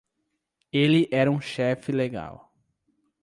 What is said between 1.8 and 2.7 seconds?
legal.